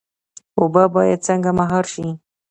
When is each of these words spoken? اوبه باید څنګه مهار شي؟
اوبه 0.59 0.83
باید 0.95 1.19
څنګه 1.27 1.51
مهار 1.59 1.85
شي؟ 1.93 2.07